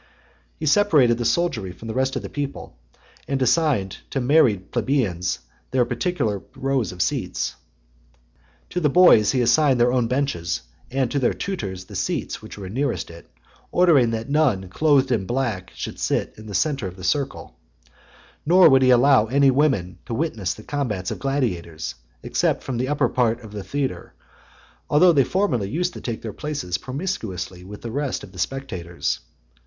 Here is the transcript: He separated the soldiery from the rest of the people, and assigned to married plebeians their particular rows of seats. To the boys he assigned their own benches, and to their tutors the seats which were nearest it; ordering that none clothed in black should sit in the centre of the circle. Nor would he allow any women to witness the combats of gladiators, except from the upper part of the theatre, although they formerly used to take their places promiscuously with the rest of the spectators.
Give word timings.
He 0.57 0.65
separated 0.65 1.19
the 1.19 1.25
soldiery 1.25 1.71
from 1.71 1.87
the 1.87 1.93
rest 1.93 2.15
of 2.15 2.23
the 2.23 2.27
people, 2.29 2.75
and 3.27 3.39
assigned 3.39 3.97
to 4.09 4.19
married 4.19 4.71
plebeians 4.71 5.37
their 5.69 5.85
particular 5.85 6.41
rows 6.55 6.91
of 6.91 7.03
seats. 7.03 7.53
To 8.71 8.79
the 8.79 8.89
boys 8.89 9.31
he 9.33 9.41
assigned 9.41 9.79
their 9.79 9.91
own 9.93 10.07
benches, 10.07 10.61
and 10.89 11.11
to 11.11 11.19
their 11.19 11.35
tutors 11.35 11.85
the 11.85 11.95
seats 11.95 12.41
which 12.41 12.57
were 12.57 12.67
nearest 12.67 13.11
it; 13.11 13.29
ordering 13.71 14.09
that 14.09 14.27
none 14.27 14.69
clothed 14.69 15.11
in 15.11 15.27
black 15.27 15.69
should 15.75 15.99
sit 15.99 16.33
in 16.35 16.47
the 16.47 16.55
centre 16.55 16.87
of 16.87 16.95
the 16.97 17.03
circle. 17.03 17.59
Nor 18.43 18.69
would 18.69 18.81
he 18.81 18.89
allow 18.89 19.27
any 19.27 19.51
women 19.51 19.99
to 20.07 20.15
witness 20.15 20.55
the 20.55 20.63
combats 20.63 21.11
of 21.11 21.19
gladiators, 21.19 21.93
except 22.23 22.63
from 22.63 22.77
the 22.77 22.87
upper 22.87 23.07
part 23.07 23.41
of 23.41 23.51
the 23.51 23.63
theatre, 23.63 24.15
although 24.89 25.13
they 25.13 25.23
formerly 25.23 25.69
used 25.69 25.93
to 25.93 26.01
take 26.01 26.23
their 26.23 26.33
places 26.33 26.79
promiscuously 26.79 27.63
with 27.63 27.83
the 27.83 27.91
rest 27.91 28.23
of 28.23 28.31
the 28.31 28.39
spectators. 28.39 29.19